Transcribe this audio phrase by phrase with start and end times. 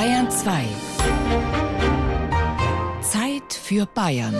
[0.00, 0.64] Bayern 2.
[3.02, 4.34] Zeit für Bayern.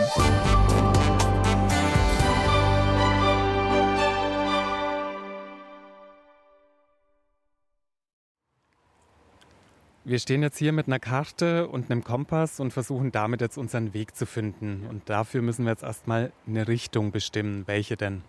[10.04, 13.92] Wir stehen jetzt hier mit einer Karte und einem Kompass und versuchen damit jetzt unseren
[13.92, 14.86] Weg zu finden.
[14.88, 17.66] Und dafür müssen wir jetzt erstmal eine Richtung bestimmen.
[17.66, 18.22] Welche denn?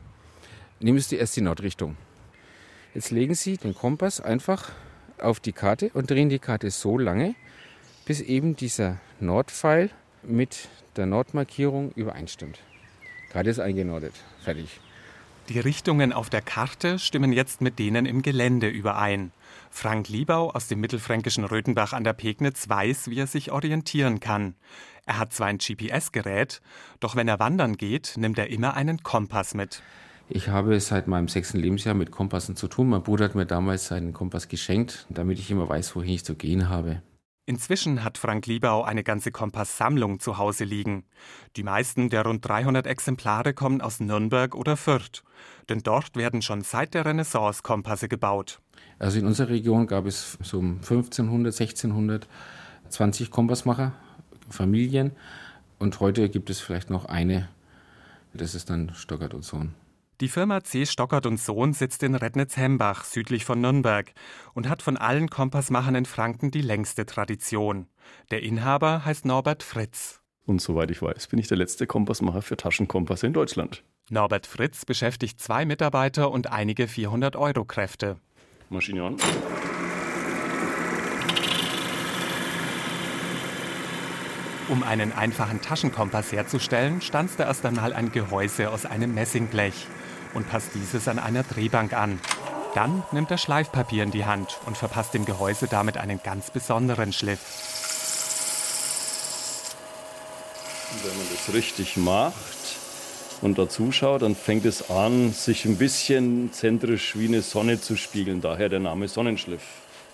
[0.82, 1.96] Nehmen Sie erst die Nordrichtung.
[2.94, 4.74] Jetzt legen Sie den Kompass einfach
[5.24, 7.36] auf die Karte und drehen die Karte so lange,
[8.06, 9.90] bis eben dieser Nordpfeil
[10.24, 12.60] mit der Nordmarkierung übereinstimmt.
[13.32, 14.14] Karte ist eingenordet.
[14.44, 14.80] Fertig.
[15.50, 19.32] Die Richtungen auf der Karte stimmen jetzt mit denen im Gelände überein.
[19.70, 24.56] Frank Liebau aus dem mittelfränkischen Röthenbach an der Pegnitz weiß, wie er sich orientieren kann.
[25.06, 26.62] Er hat zwar ein GPS-Gerät,
[27.00, 29.82] doch wenn er wandern geht, nimmt er immer einen Kompass mit.
[30.34, 32.88] Ich habe seit meinem sechsten Lebensjahr mit Kompassen zu tun.
[32.88, 36.36] Mein Bruder hat mir damals seinen Kompass geschenkt, damit ich immer weiß, wohin ich zu
[36.36, 37.02] gehen habe.
[37.46, 41.04] Inzwischen hat Frank Liebau eine ganze Kompasssammlung zu Hause liegen.
[41.58, 45.22] Die meisten der rund 300 Exemplare kommen aus Nürnberg oder Fürth.
[45.68, 48.62] Denn dort werden schon seit der Renaissance Kompasse gebaut.
[49.00, 52.30] Also in unserer Region gab es so um 1500, 1600
[52.88, 53.92] 20 Kompassmacher,
[54.50, 55.12] Familien.
[55.78, 57.50] Und heute gibt es vielleicht noch eine.
[58.34, 59.74] Das ist dann Stockert und Sohn.
[60.22, 60.86] Die Firma C.
[60.86, 64.14] Stockert und Sohn sitzt in Rednitz-Hembach, südlich von Nürnberg,
[64.54, 67.88] und hat von allen Kompassmachern in Franken die längste Tradition.
[68.30, 70.22] Der Inhaber heißt Norbert Fritz.
[70.46, 73.84] Und soweit ich weiß, bin ich der letzte Kompassmacher für Taschenkompasse in Deutschland.
[74.12, 78.18] Norbert Fritz beschäftigt zwei Mitarbeiter und einige 400-Euro-Kräfte.
[78.70, 79.16] Maschine an.
[84.70, 89.88] Um einen einfachen Taschenkompass herzustellen, stanzt er erst einmal ein Gehäuse aus einem Messingblech
[90.34, 92.20] und passt dieses an einer Drehbank an.
[92.74, 97.12] Dann nimmt er Schleifpapier in die Hand und verpasst dem Gehäuse damit einen ganz besonderen
[97.12, 97.40] Schliff.
[101.04, 102.36] Wenn man das richtig macht
[103.42, 107.98] und da zuschaut, dann fängt es an, sich ein bisschen zentrisch wie eine Sonne zu
[107.98, 108.42] spiegeln.
[108.42, 109.64] Daher der Name Sonnenschliff.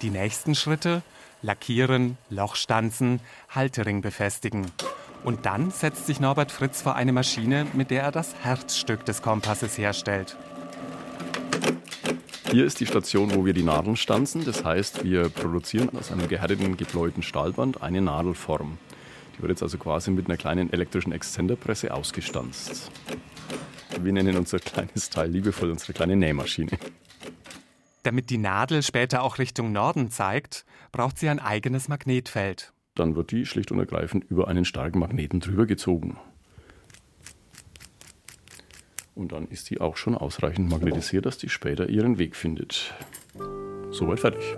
[0.02, 1.02] Die nächsten Schritte
[1.42, 4.72] lackieren, Loch stanzen, Haltering befestigen.
[5.24, 9.22] Und dann setzt sich Norbert Fritz vor eine Maschine, mit der er das Herzstück des
[9.22, 10.38] Kompasses herstellt.
[12.50, 14.46] Hier ist die Station, wo wir die Nadeln stanzen.
[14.46, 18.78] Das heißt, wir produzieren aus einem gehärteten, gebläuten Stahlband eine Nadelform.
[19.36, 22.90] Die wird jetzt also quasi mit einer kleinen elektrischen Exzenderpresse ausgestanzt.
[24.00, 26.72] Wir nennen unser kleines Teil liebevoll unsere kleine Nähmaschine.
[28.04, 32.72] Damit die Nadel später auch Richtung Norden zeigt, braucht sie ein eigenes Magnetfeld.
[32.98, 36.18] Dann wird die schlicht und ergreifend über einen starken Magneten drüber gezogen.
[39.14, 42.96] Und dann ist die auch schon ausreichend magnetisiert, dass die später ihren Weg findet.
[43.92, 44.58] Soweit fertig.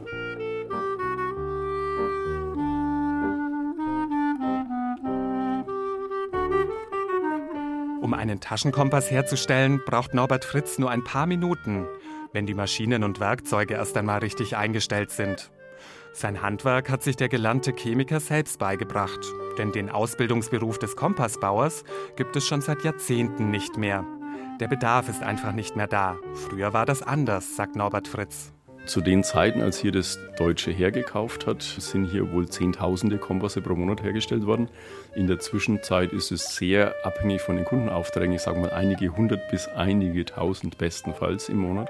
[8.02, 11.86] Um einen Taschenkompass herzustellen, braucht Norbert Fritz nur ein paar Minuten,
[12.32, 15.52] wenn die Maschinen und Werkzeuge erst einmal richtig eingestellt sind.
[16.14, 19.20] Sein Handwerk hat sich der gelernte Chemiker selbst beigebracht,
[19.58, 21.84] denn den Ausbildungsberuf des Kompassbauers
[22.16, 24.06] gibt es schon seit Jahrzehnten nicht mehr.
[24.60, 26.18] Der Bedarf ist einfach nicht mehr da.
[26.34, 28.52] Früher war das anders, sagt Norbert Fritz.
[28.90, 33.76] Zu den Zeiten, als hier das Deutsche hergekauft hat, sind hier wohl Zehntausende Kompasse pro
[33.76, 34.68] Monat hergestellt worden.
[35.14, 38.34] In der Zwischenzeit ist es sehr abhängig von den Kundenaufträgen.
[38.34, 41.88] Ich sage mal einige hundert bis einige tausend bestenfalls im Monat.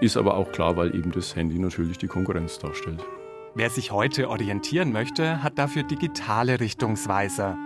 [0.00, 3.04] Ist aber auch klar, weil eben das Handy natürlich die Konkurrenz darstellt.
[3.54, 7.58] Wer sich heute orientieren möchte, hat dafür digitale Richtungsweiser.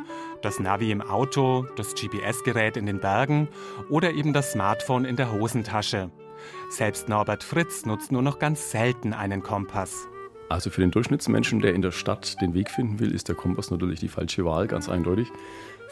[0.43, 3.47] Das Navi im Auto, das GPS-Gerät in den Bergen
[3.89, 6.11] oder eben das Smartphone in der Hosentasche.
[6.71, 10.09] Selbst Norbert Fritz nutzt nur noch ganz selten einen Kompass.
[10.49, 13.71] Also für den Durchschnittsmenschen, der in der Stadt den Weg finden will, ist der Kompass
[13.71, 15.31] natürlich die falsche Wahl, ganz eindeutig.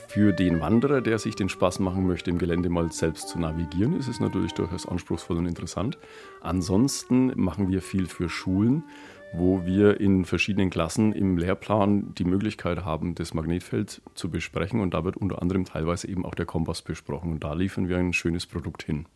[0.08, 3.98] Für den Wanderer, der sich den Spaß machen möchte, im Gelände mal selbst zu navigieren,
[3.98, 5.98] ist es natürlich durchaus anspruchsvoll und interessant.
[6.40, 8.84] Ansonsten machen wir viel für Schulen,
[9.32, 14.80] wo wir in verschiedenen Klassen im Lehrplan die Möglichkeit haben, das Magnetfeld zu besprechen.
[14.80, 17.32] Und da wird unter anderem teilweise eben auch der Kompass besprochen.
[17.32, 19.06] Und da liefern wir ein schönes Produkt hin.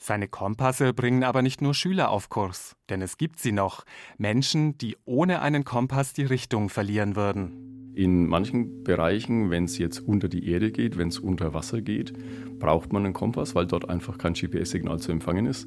[0.00, 3.84] Seine Kompasse bringen aber nicht nur Schüler auf Kurs, denn es gibt sie noch,
[4.16, 7.92] Menschen, die ohne einen Kompass die Richtung verlieren würden.
[7.94, 12.12] In manchen Bereichen, wenn es jetzt unter die Erde geht, wenn es unter Wasser geht,
[12.60, 15.66] braucht man einen Kompass, weil dort einfach kein GPS-Signal zu empfangen ist.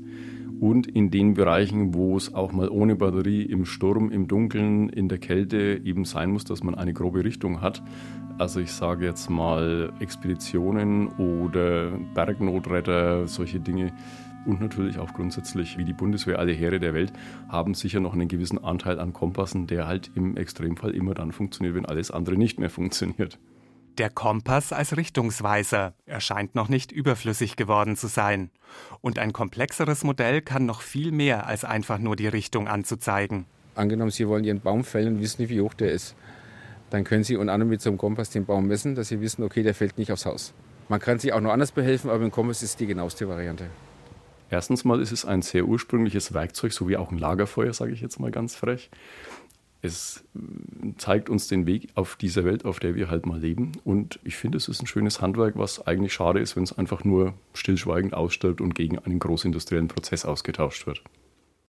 [0.61, 5.09] Und in den Bereichen, wo es auch mal ohne Batterie im Sturm, im Dunkeln, in
[5.09, 7.83] der Kälte eben sein muss, dass man eine grobe Richtung hat.
[8.37, 13.93] Also ich sage jetzt mal Expeditionen oder Bergnotretter, solche Dinge,
[14.45, 17.13] Und natürlich auch grundsätzlich, wie die Bundeswehr, alle Heere der Welt
[17.49, 21.75] haben sicher noch einen gewissen Anteil an Kompassen, der halt im Extremfall immer dann funktioniert,
[21.75, 23.37] wenn alles andere nicht mehr funktioniert.
[23.97, 28.49] Der Kompass als Richtungsweiser erscheint noch nicht überflüssig geworden zu sein.
[29.01, 33.45] Und ein komplexeres Modell kann noch viel mehr als einfach nur die Richtung anzuzeigen.
[33.75, 36.15] Angenommen, Sie wollen Ihren Baum fällen und wissen nicht, wie hoch der ist.
[36.91, 39.43] Dann können Sie unter anderem mit so einem Kompass den Baum messen, dass Sie wissen,
[39.43, 40.53] okay, der fällt nicht aufs Haus.
[40.89, 43.67] Man kann sich auch noch anders behelfen, aber im Kompass ist die genaueste Variante.
[44.49, 48.01] Erstens mal ist es ein sehr ursprüngliches Werkzeug, so wie auch ein Lagerfeuer, sage ich
[48.01, 48.91] jetzt mal ganz frech.
[49.81, 53.71] Es äh, zeigt uns den Weg auf dieser Welt, auf der wir halt mal leben.
[53.85, 57.05] Und ich finde, es ist ein schönes Handwerk, was eigentlich schade ist, wenn es einfach
[57.05, 61.01] nur stillschweigend ausstirbt und gegen einen großindustriellen Prozess ausgetauscht wird.